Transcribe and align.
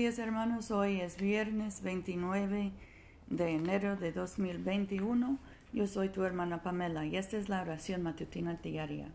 días 0.00 0.18
hermanos, 0.18 0.70
hoy 0.70 0.98
es 1.02 1.18
viernes 1.18 1.82
29 1.82 2.72
de 3.26 3.50
enero 3.50 3.96
de 3.96 4.12
2021. 4.12 5.38
Yo 5.74 5.86
soy 5.86 6.08
tu 6.08 6.24
hermana 6.24 6.62
Pamela 6.62 7.04
y 7.04 7.18
esta 7.18 7.36
es 7.36 7.50
la 7.50 7.60
oración 7.60 8.02
matutina 8.02 8.54
diaria. 8.54 9.08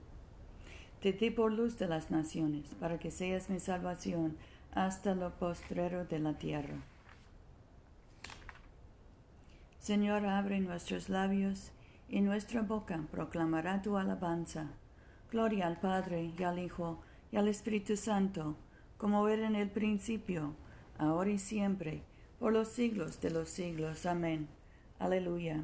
Te 1.01 1.11
di 1.11 1.31
por 1.31 1.51
luz 1.51 1.79
de 1.79 1.87
las 1.87 2.11
naciones, 2.11 2.75
para 2.79 2.99
que 2.99 3.09
seas 3.09 3.49
mi 3.49 3.59
salvación 3.59 4.37
hasta 4.75 5.15
lo 5.15 5.31
postrero 5.39 6.05
de 6.05 6.19
la 6.19 6.37
tierra. 6.37 6.75
Señor, 9.79 10.23
abre 10.27 10.59
nuestros 10.59 11.09
labios 11.09 11.71
y 12.09 12.21
nuestra 12.21 12.61
boca 12.61 13.01
proclamará 13.09 13.81
tu 13.81 13.97
alabanza. 13.97 14.67
Gloria 15.31 15.65
al 15.65 15.79
Padre 15.79 16.31
y 16.37 16.43
al 16.43 16.59
Hijo 16.59 17.01
y 17.31 17.37
al 17.37 17.47
Espíritu 17.47 17.97
Santo 17.97 18.55
como 18.97 19.27
era 19.27 19.47
en 19.47 19.55
el 19.55 19.69
principio, 19.69 20.55
ahora 20.97 21.31
y 21.31 21.39
siempre, 21.39 22.01
por 22.39 22.53
los 22.53 22.69
siglos 22.69 23.21
de 23.21 23.31
los 23.31 23.49
siglos. 23.49 24.05
Amén. 24.05 24.47
Aleluya. 24.99 25.63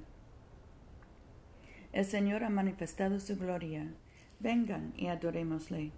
El 1.94 2.06
Señor 2.06 2.44
ha 2.44 2.50
manifestado 2.50 3.20
su 3.20 3.38
gloria. 3.38 3.92
Vengan 4.40 4.94
y 4.96 5.08
adorémosle. 5.08 5.92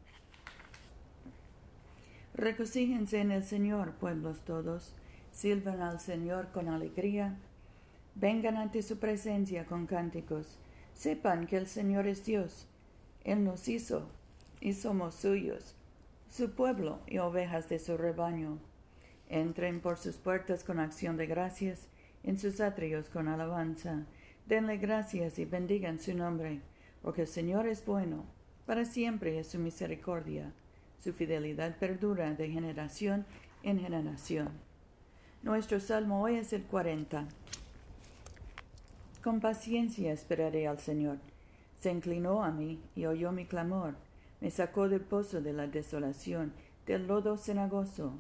Recocíjense 2.34 3.22
en 3.22 3.32
el 3.32 3.44
Señor, 3.44 3.94
pueblos 3.94 4.42
todos. 4.42 4.94
Silvan 5.32 5.82
al 5.82 6.00
Señor 6.00 6.52
con 6.52 6.68
alegría. 6.68 7.38
Vengan 8.16 8.58
ante 8.58 8.82
su 8.82 8.98
presencia 8.98 9.66
con 9.66 9.86
cánticos. 9.86 10.58
Sepan 10.94 11.48
que 11.48 11.58
el 11.58 11.68
Señor 11.68 12.08
es 12.08 12.26
Dios. 12.26 12.68
Él 13.24 13.44
nos 13.44 13.68
hizo 13.68 14.10
y 14.60 14.74
somos 14.74 15.16
suyos 15.16 15.76
su 16.34 16.50
pueblo 16.50 16.98
y 17.06 17.20
ovejas 17.20 17.70
de 17.70 17.78
su 17.78 17.96
rebaño. 17.96 18.58
Entren 19.30 19.80
por 19.80 19.98
sus 19.98 20.18
puertas 20.18 20.64
con 20.64 20.80
acción 20.80 21.18
de 21.18 21.26
gracias, 21.26 21.88
en 22.24 22.38
sus 22.38 22.60
atrios 22.60 23.10
con 23.10 23.28
alabanza. 23.28 24.06
Denle 24.46 24.78
gracias 24.78 25.40
y 25.40 25.46
bendigan 25.46 26.00
su 26.00 26.14
nombre, 26.14 26.62
porque 27.02 27.22
el 27.22 27.28
Señor 27.28 27.68
es 27.68 27.86
bueno, 27.86 28.26
para 28.66 28.86
siempre 28.86 29.40
es 29.40 29.48
su 29.48 29.60
misericordia. 29.60 30.52
Su 31.04 31.14
fidelidad 31.14 31.78
perdura 31.78 32.34
de 32.34 32.50
generación 32.50 33.26
en 33.62 33.80
generación. 33.80 34.50
Nuestro 35.42 35.80
salmo 35.80 36.22
hoy 36.22 36.36
es 36.36 36.54
el 36.54 36.64
40. 36.64 37.28
Con 39.22 39.42
paciencia 39.42 40.14
esperaré 40.14 40.68
al 40.68 40.80
Señor. 40.80 41.18
Se 41.80 41.92
inclinó 41.92 42.44
a 42.44 42.52
mí 42.52 42.80
y 42.96 43.06
oyó 43.06 43.32
mi 43.34 43.46
clamor 43.46 43.96
me 44.44 44.52
sacó 44.52 44.90
del 44.90 45.00
pozo 45.00 45.40
de 45.40 45.54
la 45.54 45.68
desolación, 45.68 46.52
del 46.86 47.08
lodo 47.08 47.38
cenagoso, 47.38 48.12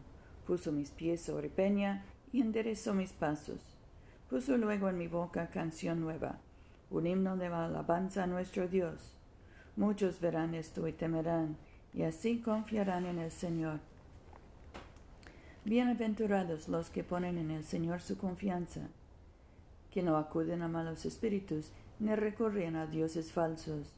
puso 0.45 0.71
mis 0.71 0.91
pies 0.91 1.21
sobre 1.21 1.49
peña 1.49 2.05
y 2.31 2.41
enderezó 2.41 2.93
mis 2.93 3.13
pasos. 3.13 3.59
Puso 4.29 4.57
luego 4.57 4.89
en 4.89 4.97
mi 4.97 5.07
boca 5.07 5.49
canción 5.49 6.01
nueva, 6.01 6.39
un 6.89 7.07
himno 7.07 7.37
de 7.37 7.47
alabanza 7.47 8.23
a 8.23 8.27
nuestro 8.27 8.67
Dios. 8.67 9.15
Muchos 9.75 10.19
verán 10.19 10.53
esto 10.55 10.87
y 10.87 10.93
temerán, 10.93 11.57
y 11.93 12.03
así 12.03 12.39
confiarán 12.39 13.05
en 13.05 13.19
el 13.19 13.31
Señor. 13.31 13.79
Bienaventurados 15.65 16.67
los 16.67 16.89
que 16.89 17.03
ponen 17.03 17.37
en 17.37 17.51
el 17.51 17.63
Señor 17.63 18.01
su 18.01 18.17
confianza, 18.17 18.81
que 19.91 20.03
no 20.03 20.17
acuden 20.17 20.61
a 20.61 20.67
malos 20.67 21.05
espíritus, 21.05 21.71
ni 21.99 22.15
recurren 22.15 22.75
a 22.75 22.87
dioses 22.87 23.31
falsos 23.31 23.93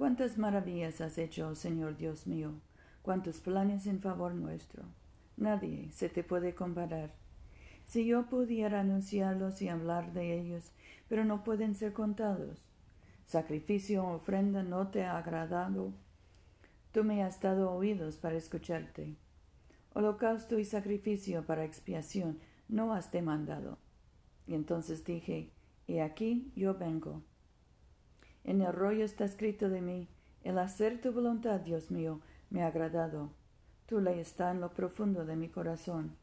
Cuántas 0.00 0.38
maravillas 0.38 1.02
has 1.02 1.18
hecho, 1.18 1.48
oh 1.48 1.54
Señor 1.54 1.98
Dios 1.98 2.26
mío, 2.26 2.54
cuántos 3.02 3.40
planes 3.40 3.86
en 3.86 4.00
favor 4.00 4.34
nuestro. 4.34 4.84
Nadie 5.40 5.90
se 5.90 6.10
te 6.10 6.22
puede 6.22 6.54
comparar. 6.54 7.10
Si 7.86 8.04
yo 8.04 8.26
pudiera 8.26 8.80
anunciarlos 8.80 9.62
y 9.62 9.68
hablar 9.68 10.12
de 10.12 10.38
ellos, 10.38 10.70
pero 11.08 11.24
no 11.24 11.42
pueden 11.42 11.74
ser 11.74 11.94
contados. 11.94 12.68
Sacrificio 13.24 14.04
o 14.04 14.14
ofrenda 14.16 14.62
no 14.62 14.88
te 14.88 15.04
ha 15.04 15.16
agradado. 15.16 15.92
Tú 16.92 17.04
me 17.04 17.22
has 17.22 17.40
dado 17.40 17.72
oídos 17.72 18.18
para 18.18 18.36
escucharte. 18.36 19.16
Holocausto 19.94 20.58
y 20.58 20.64
sacrificio 20.64 21.44
para 21.46 21.64
expiación 21.64 22.38
no 22.68 22.92
has 22.92 23.10
demandado. 23.10 23.78
Y 24.46 24.54
entonces 24.54 25.04
dije, 25.04 25.50
He 25.88 26.02
aquí 26.02 26.52
yo 26.54 26.74
vengo. 26.74 27.22
En 28.44 28.60
el 28.60 28.72
rollo 28.74 29.04
está 29.04 29.24
escrito 29.24 29.70
de 29.70 29.80
mí, 29.80 30.08
el 30.44 30.58
hacer 30.58 31.00
tu 31.00 31.12
voluntad, 31.12 31.60
Dios 31.60 31.90
mío, 31.90 32.20
me 32.50 32.62
ha 32.62 32.66
agradado. 32.66 33.30
Tu 33.90 34.00
ley 34.00 34.20
está 34.20 34.52
en 34.52 34.60
lo 34.60 34.72
profundo 34.72 35.24
de 35.24 35.34
mi 35.34 35.48
corazón. 35.48 36.16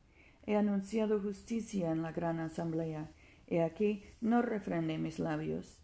He 0.46 0.56
anunciado 0.56 1.20
justicia 1.20 1.92
en 1.92 2.02
la 2.02 2.14
gran 2.14 2.40
asamblea. 2.40 3.12
He 3.46 3.62
aquí, 3.62 4.06
no 4.22 4.42
refrené 4.42 4.98
mis 4.98 5.20
labios. 5.20 5.78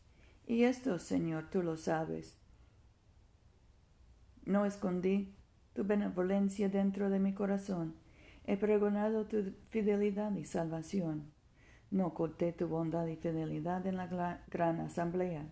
Y 0.47 0.63
esto, 0.63 0.97
Señor, 0.97 1.49
tú 1.49 1.61
lo 1.61 1.75
sabes. 1.75 2.37
No 4.45 4.65
escondí 4.65 5.35
tu 5.73 5.83
benevolencia 5.83 6.69
dentro 6.69 7.09
de 7.09 7.19
mi 7.19 7.33
corazón. 7.33 7.95
He 8.45 8.55
pregonado 8.55 9.25
tu 9.25 9.51
fidelidad 9.67 10.33
y 10.35 10.45
salvación. 10.45 11.33
No 11.91 12.07
oculté 12.07 12.53
tu 12.53 12.69
bondad 12.69 13.07
y 13.07 13.17
fidelidad 13.17 13.85
en 13.87 13.97
la 13.97 14.39
gran 14.49 14.79
asamblea. 14.79 15.51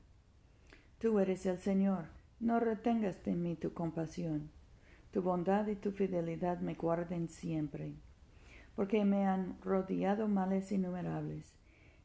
Tú 0.98 1.20
eres 1.20 1.46
el 1.46 1.58
Señor, 1.58 2.06
no 2.40 2.62
retengas 2.62 3.22
de 3.26 3.36
mí 3.36 3.58
tu 3.58 3.74
compasión. 3.74 4.50
Tu 5.12 5.22
bondad 5.22 5.68
y 5.68 5.76
tu 5.76 5.92
fidelidad 5.92 6.60
me 6.60 6.76
guarden 6.76 7.28
siempre, 7.28 7.94
porque 8.76 9.04
me 9.04 9.26
han 9.26 9.58
rodeado 9.62 10.28
males 10.28 10.72
innumerables, 10.72 11.54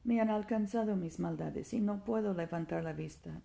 me 0.02 0.20
han 0.20 0.30
alcanzado 0.30 0.96
mis 0.96 1.20
maldades 1.20 1.72
y 1.72 1.80
no 1.80 2.04
puedo 2.04 2.34
levantar 2.34 2.82
la 2.84 2.92
vista. 2.92 3.40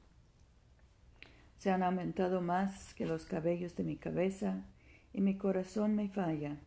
Se 1.58 1.70
han 1.70 1.84
aumentado 1.84 2.42
más 2.42 2.96
que 2.96 3.06
los 3.06 3.26
cabellos 3.26 3.76
de 3.76 3.84
mi 3.84 3.98
cabeza 3.98 4.64
y 5.14 5.22
mi 5.22 5.38
corazón 5.38 5.96
me 5.96 6.10
falla. 6.10 6.58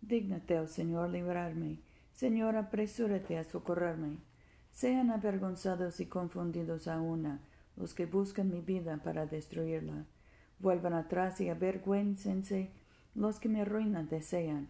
Dígnate, 0.00 0.58
oh 0.58 0.66
Señor, 0.66 1.10
librarme. 1.10 1.78
Señor, 2.12 2.56
apresúrate 2.56 3.38
a 3.38 3.44
socorrerme. 3.44 4.18
Sean 4.72 5.10
avergonzados 5.10 6.00
y 6.00 6.06
confundidos 6.06 6.88
a 6.88 7.00
una 7.00 7.40
los 7.76 7.94
que 7.94 8.06
buscan 8.06 8.50
mi 8.50 8.60
vida 8.60 8.98
para 9.04 9.26
destruirla. 9.26 10.04
Vuelvan 10.60 10.92
atrás 10.92 11.40
y 11.40 11.48
avergüéncense 11.48 12.70
los 13.14 13.40
que 13.40 13.48
me 13.48 13.62
arruinan 13.62 14.08
desean. 14.08 14.68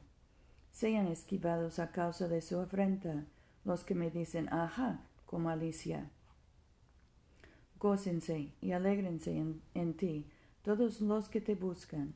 Sean 0.72 1.08
esquivados 1.08 1.78
a 1.78 1.90
causa 1.90 2.28
de 2.28 2.40
su 2.40 2.58
afrenta 2.58 3.24
los 3.64 3.84
que 3.84 3.94
me 3.94 4.10
dicen 4.10 4.48
ajá 4.52 5.00
como 5.26 5.50
Alicia. 5.50 6.08
Gócense 7.78 8.52
y 8.60 8.72
alégrense 8.72 9.36
en, 9.36 9.60
en 9.74 9.94
ti 9.94 10.26
todos 10.62 11.00
los 11.00 11.28
que 11.28 11.40
te 11.40 11.54
buscan. 11.54 12.14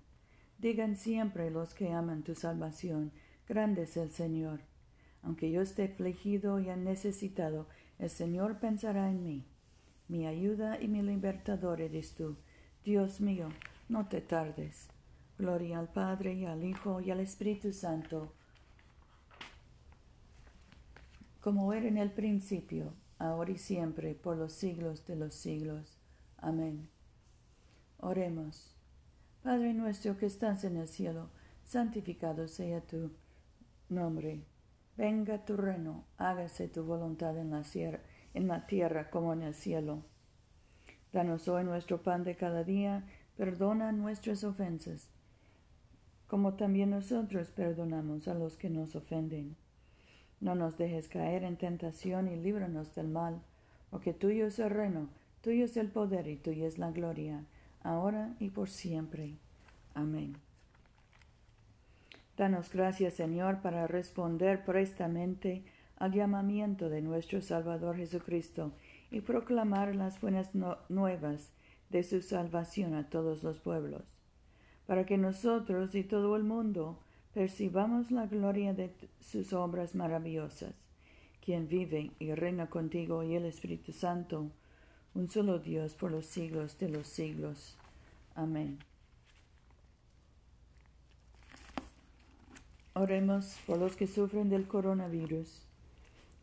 Digan 0.58 0.96
siempre 0.96 1.50
los 1.50 1.74
que 1.74 1.92
aman 1.92 2.22
tu 2.22 2.34
salvación, 2.34 3.12
grande 3.48 3.82
es 3.82 3.96
el 3.96 4.10
Señor. 4.10 4.60
Aunque 5.22 5.50
yo 5.50 5.62
esté 5.62 5.84
afligido 5.84 6.60
y 6.60 6.66
necesitado, 6.76 7.66
el 7.98 8.10
Señor 8.10 8.58
pensará 8.60 9.10
en 9.10 9.24
mí. 9.24 9.44
Mi 10.08 10.26
ayuda 10.26 10.80
y 10.80 10.88
mi 10.88 11.02
libertador 11.02 11.80
eres 11.80 12.14
tú. 12.14 12.36
Dios 12.84 13.22
mío, 13.22 13.48
no 13.88 14.08
te 14.08 14.20
tardes. 14.20 14.88
Gloria 15.38 15.78
al 15.78 15.88
Padre 15.88 16.34
y 16.34 16.44
al 16.44 16.62
Hijo 16.62 17.00
y 17.00 17.10
al 17.10 17.20
Espíritu 17.20 17.72
Santo, 17.72 18.34
como 21.40 21.72
era 21.72 21.88
en 21.88 21.96
el 21.96 22.10
principio, 22.12 22.92
ahora 23.18 23.52
y 23.52 23.58
siempre, 23.58 24.14
por 24.14 24.36
los 24.36 24.52
siglos 24.52 25.06
de 25.06 25.16
los 25.16 25.34
siglos. 25.34 25.98
Amén. 26.36 26.90
Oremos. 28.00 28.76
Padre 29.42 29.72
nuestro 29.72 30.18
que 30.18 30.26
estás 30.26 30.62
en 30.64 30.76
el 30.76 30.88
cielo, 30.88 31.30
santificado 31.64 32.48
sea 32.48 32.82
tu 32.82 33.12
nombre. 33.88 34.44
Venga 34.96 35.44
tu 35.46 35.56
reino, 35.56 36.04
hágase 36.18 36.68
tu 36.68 36.84
voluntad 36.84 37.36
en 37.38 37.50
la 37.50 37.62
en 38.34 38.46
la 38.46 38.66
tierra 38.66 39.08
como 39.08 39.32
en 39.32 39.42
el 39.42 39.54
cielo. 39.54 40.04
Danos 41.14 41.46
hoy 41.46 41.62
nuestro 41.62 42.02
pan 42.02 42.24
de 42.24 42.34
cada 42.34 42.64
día, 42.64 43.04
perdona 43.36 43.92
nuestras 43.92 44.42
ofensas, 44.42 45.06
como 46.26 46.54
también 46.54 46.90
nosotros 46.90 47.52
perdonamos 47.52 48.26
a 48.26 48.34
los 48.34 48.56
que 48.56 48.68
nos 48.68 48.96
ofenden. 48.96 49.54
No 50.40 50.56
nos 50.56 50.76
dejes 50.76 51.06
caer 51.06 51.44
en 51.44 51.56
tentación 51.56 52.26
y 52.26 52.34
líbranos 52.34 52.96
del 52.96 53.06
mal, 53.06 53.40
porque 53.90 54.12
tuyo 54.12 54.48
es 54.48 54.58
el 54.58 54.70
reino, 54.70 55.08
tuyo 55.40 55.66
es 55.66 55.76
el 55.76 55.86
poder 55.86 56.26
y 56.26 56.34
tuya 56.34 56.66
es 56.66 56.78
la 56.78 56.90
gloria, 56.90 57.44
ahora 57.84 58.34
y 58.40 58.50
por 58.50 58.68
siempre. 58.68 59.36
Amén. 59.94 60.36
Danos 62.36 62.72
gracias, 62.72 63.14
Señor, 63.14 63.60
para 63.60 63.86
responder 63.86 64.64
prestamente 64.64 65.62
al 65.96 66.10
llamamiento 66.10 66.88
de 66.88 67.02
nuestro 67.02 67.40
Salvador 67.40 67.98
Jesucristo 67.98 68.72
y 69.14 69.20
proclamar 69.20 69.94
las 69.94 70.20
buenas 70.20 70.50
nuevas 70.88 71.52
de 71.88 72.02
su 72.02 72.20
salvación 72.20 72.94
a 72.94 73.08
todos 73.08 73.44
los 73.44 73.60
pueblos, 73.60 74.02
para 74.86 75.06
que 75.06 75.16
nosotros 75.18 75.94
y 75.94 76.02
todo 76.02 76.34
el 76.34 76.42
mundo 76.42 76.98
percibamos 77.32 78.10
la 78.10 78.26
gloria 78.26 78.74
de 78.74 78.92
sus 79.20 79.52
obras 79.52 79.94
maravillosas, 79.94 80.74
quien 81.44 81.68
vive 81.68 82.10
y 82.18 82.34
reina 82.34 82.68
contigo 82.68 83.22
y 83.22 83.36
el 83.36 83.44
Espíritu 83.44 83.92
Santo, 83.92 84.50
un 85.14 85.30
solo 85.30 85.60
Dios 85.60 85.94
por 85.94 86.10
los 86.10 86.26
siglos 86.26 86.76
de 86.78 86.88
los 86.88 87.06
siglos. 87.06 87.78
Amén. 88.34 88.80
Oremos 92.94 93.60
por 93.64 93.78
los 93.78 93.94
que 93.94 94.08
sufren 94.08 94.50
del 94.50 94.66
coronavirus. 94.66 95.64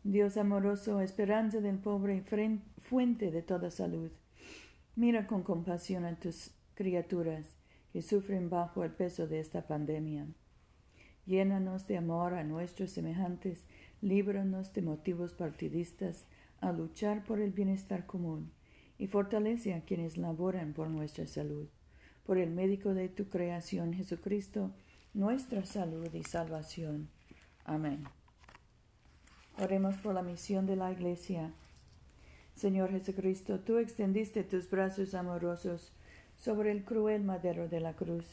Dios 0.04 0.36
amoroso, 0.36 1.00
esperanza 1.00 1.60
del 1.60 1.78
pobre 1.78 2.24
fuente 2.78 3.30
de 3.30 3.42
toda 3.42 3.70
salud, 3.70 4.10
mira 4.96 5.28
con 5.28 5.44
compasión 5.44 6.04
a 6.04 6.18
tus 6.18 6.50
criaturas 6.74 7.54
que 7.92 8.02
sufren 8.02 8.50
bajo 8.50 8.82
el 8.82 8.90
peso 8.90 9.28
de 9.28 9.38
esta 9.38 9.68
pandemia. 9.68 10.26
Llénanos 11.24 11.86
de 11.86 11.98
amor 11.98 12.34
a 12.34 12.42
nuestros 12.42 12.90
semejantes, 12.90 13.64
líbranos 14.00 14.72
de 14.72 14.82
motivos 14.82 15.34
partidistas 15.34 16.26
a 16.60 16.72
luchar 16.72 17.22
por 17.24 17.40
el 17.40 17.52
bienestar 17.52 18.04
común 18.04 18.50
y 18.98 19.06
fortalece 19.06 19.72
a 19.74 19.84
quienes 19.84 20.16
laboran 20.16 20.72
por 20.72 20.88
nuestra 20.88 21.28
salud. 21.28 21.68
Por 22.24 22.38
el 22.38 22.50
médico 22.50 22.92
de 22.94 23.08
tu 23.08 23.28
creación, 23.28 23.92
Jesucristo, 23.94 24.72
nuestra 25.14 25.64
salud 25.64 26.12
y 26.12 26.24
salvación. 26.24 27.08
Amén. 27.64 28.04
Oremos 29.58 29.96
por 29.96 30.14
la 30.14 30.22
misión 30.22 30.66
de 30.66 30.76
la 30.76 30.90
Iglesia. 30.92 31.52
Señor 32.54 32.90
Jesucristo, 32.90 33.60
tú 33.60 33.78
extendiste 33.78 34.44
tus 34.44 34.68
brazos 34.70 35.14
amorosos 35.14 35.92
sobre 36.38 36.72
el 36.72 36.84
cruel 36.84 37.22
madero 37.22 37.68
de 37.68 37.80
la 37.80 37.94
cruz 37.94 38.24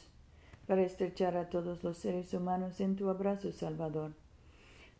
para 0.66 0.84
estrechar 0.84 1.36
a 1.36 1.50
todos 1.50 1.84
los 1.84 1.98
seres 1.98 2.34
humanos 2.34 2.80
en 2.80 2.96
tu 2.96 3.10
abrazo 3.10 3.52
salvador. 3.52 4.14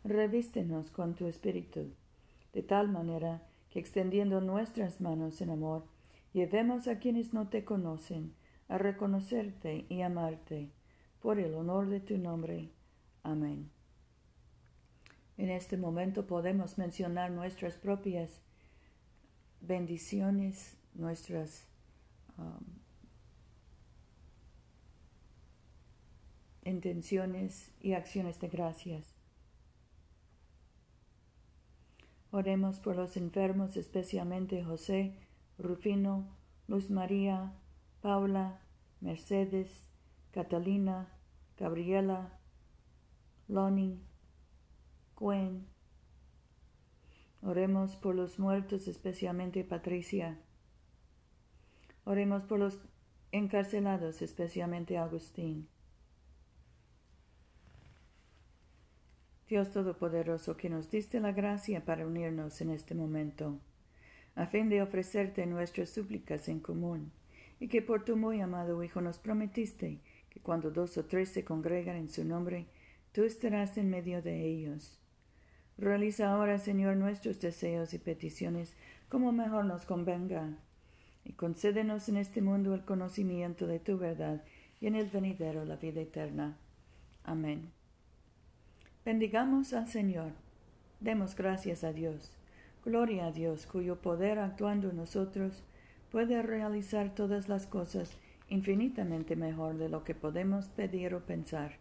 Revístenos 0.04 0.90
con 0.90 1.14
tu 1.14 1.26
espíritu, 1.26 1.92
de 2.52 2.62
tal 2.62 2.90
manera 2.90 3.42
que 3.70 3.78
extendiendo 3.78 4.40
nuestras 4.40 5.00
manos 5.00 5.40
en 5.40 5.50
amor, 5.50 5.84
llevemos 6.32 6.88
a 6.88 6.98
quienes 6.98 7.32
no 7.32 7.48
te 7.48 7.64
conocen 7.64 8.34
a 8.68 8.78
reconocerte 8.78 9.86
y 9.88 10.02
amarte, 10.02 10.70
por 11.20 11.38
el 11.38 11.54
honor 11.54 11.88
de 11.88 12.00
tu 12.00 12.18
nombre. 12.18 12.70
Amén. 13.22 13.70
En 15.40 15.48
este 15.48 15.78
momento 15.78 16.26
podemos 16.26 16.76
mencionar 16.76 17.30
nuestras 17.30 17.74
propias 17.74 18.42
bendiciones, 19.62 20.76
nuestras 20.92 21.64
um, 22.36 22.62
intenciones 26.62 27.72
y 27.80 27.94
acciones 27.94 28.38
de 28.38 28.48
gracias. 28.48 29.14
Oremos 32.32 32.78
por 32.78 32.96
los 32.96 33.16
enfermos, 33.16 33.78
especialmente 33.78 34.62
José, 34.62 35.14
Rufino, 35.56 36.36
Luz 36.68 36.90
María, 36.90 37.54
Paula, 38.02 38.60
Mercedes, 39.00 39.88
Catalina, 40.32 41.08
Gabriela, 41.56 42.38
Lonnie, 43.48 44.09
Gwen. 45.20 45.66
Oremos 47.42 47.94
por 47.94 48.14
los 48.14 48.38
muertos, 48.38 48.88
especialmente 48.88 49.62
Patricia. 49.64 50.38
Oremos 52.04 52.44
por 52.44 52.58
los 52.58 52.78
encarcelados, 53.30 54.22
especialmente 54.22 54.96
Agustín. 54.96 55.68
Dios 59.46 59.70
Todopoderoso, 59.72 60.56
que 60.56 60.70
nos 60.70 60.90
diste 60.90 61.20
la 61.20 61.32
gracia 61.32 61.84
para 61.84 62.06
unirnos 62.06 62.58
en 62.62 62.70
este 62.70 62.94
momento, 62.94 63.58
a 64.36 64.46
fin 64.46 64.70
de 64.70 64.80
ofrecerte 64.80 65.44
nuestras 65.44 65.90
súplicas 65.90 66.48
en 66.48 66.60
común, 66.60 67.12
y 67.58 67.68
que 67.68 67.82
por 67.82 68.04
tu 68.04 68.16
muy 68.16 68.40
amado 68.40 68.82
Hijo 68.82 69.02
nos 69.02 69.18
prometiste 69.18 70.00
que 70.30 70.40
cuando 70.40 70.70
dos 70.70 70.96
o 70.96 71.04
tres 71.04 71.28
se 71.28 71.44
congregan 71.44 71.96
en 71.96 72.08
su 72.08 72.24
nombre, 72.24 72.68
tú 73.12 73.24
estarás 73.24 73.76
en 73.76 73.90
medio 73.90 74.22
de 74.22 74.46
ellos. 74.46 74.99
Realiza 75.80 76.30
ahora, 76.30 76.58
Señor, 76.58 76.96
nuestros 76.96 77.40
deseos 77.40 77.94
y 77.94 77.98
peticiones 77.98 78.76
como 79.08 79.32
mejor 79.32 79.64
nos 79.64 79.86
convenga, 79.86 80.58
y 81.24 81.32
concédenos 81.32 82.06
en 82.10 82.18
este 82.18 82.42
mundo 82.42 82.74
el 82.74 82.84
conocimiento 82.84 83.66
de 83.66 83.78
tu 83.78 83.96
verdad 83.96 84.44
y 84.78 84.88
en 84.88 84.94
el 84.94 85.08
venidero 85.08 85.64
la 85.64 85.76
vida 85.76 86.02
eterna. 86.02 86.58
Amén. 87.24 87.70
Bendigamos 89.06 89.72
al 89.72 89.88
Señor. 89.88 90.32
Demos 91.00 91.34
gracias 91.34 91.82
a 91.82 91.94
Dios. 91.94 92.36
Gloria 92.84 93.28
a 93.28 93.32
Dios, 93.32 93.64
cuyo 93.64 94.02
poder 94.02 94.38
actuando 94.38 94.90
en 94.90 94.96
nosotros 94.98 95.62
puede 96.10 96.42
realizar 96.42 97.14
todas 97.14 97.48
las 97.48 97.66
cosas 97.66 98.18
infinitamente 98.50 99.34
mejor 99.34 99.78
de 99.78 99.88
lo 99.88 100.04
que 100.04 100.14
podemos 100.14 100.68
pedir 100.68 101.14
o 101.14 101.24
pensar. 101.24 101.78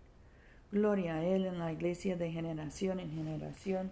Gloria 0.71 1.15
a 1.15 1.25
Él 1.25 1.45
en 1.45 1.57
la 1.57 1.73
Iglesia 1.73 2.15
de 2.15 2.31
generación 2.31 2.99
en 2.99 3.11
generación 3.11 3.89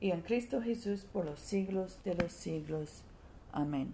y 0.00 0.10
en 0.10 0.22
Cristo 0.22 0.62
Jesús 0.62 1.04
por 1.12 1.26
los 1.26 1.38
siglos 1.38 1.98
de 2.04 2.14
los 2.14 2.32
siglos. 2.32 3.02
Amén. 3.52 3.92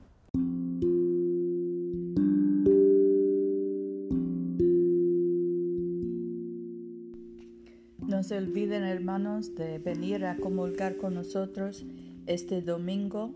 No 8.06 8.22
se 8.22 8.36
olviden, 8.36 8.84
hermanos, 8.84 9.54
de 9.54 9.78
venir 9.78 10.24
a 10.24 10.36
comulgar 10.36 10.96
con 10.96 11.14
nosotros 11.14 11.84
este 12.26 12.62
domingo 12.62 13.32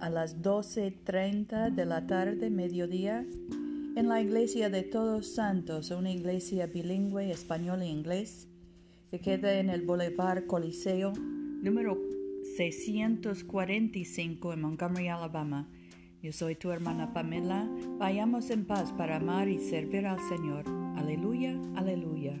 a 0.00 0.10
las 0.10 0.42
12.30 0.42 1.70
de 1.70 1.86
la 1.86 2.06
tarde, 2.06 2.50
mediodía, 2.50 3.26
en 3.96 4.08
la 4.08 4.20
iglesia 4.20 4.70
de 4.70 4.82
Todos 4.82 5.34
Santos, 5.34 5.90
una 5.90 6.10
iglesia 6.10 6.66
bilingüe 6.66 7.30
español 7.30 7.82
e 7.82 7.86
inglés, 7.86 8.48
que 9.10 9.20
queda 9.20 9.58
en 9.60 9.70
el 9.70 9.82
Boulevard 9.82 10.46
Coliseo, 10.46 11.12
número 11.14 11.96
645 12.56 14.52
en 14.52 14.60
Montgomery, 14.60 15.08
Alabama. 15.08 15.68
Yo 16.22 16.32
soy 16.32 16.56
tu 16.56 16.70
hermana 16.72 17.12
Pamela. 17.12 17.68
Vayamos 17.98 18.50
en 18.50 18.64
paz 18.64 18.92
para 18.92 19.16
amar 19.16 19.48
y 19.48 19.58
servir 19.60 20.06
al 20.06 20.18
Señor. 20.28 20.64
Aleluya, 20.96 21.56
aleluya. 21.76 22.40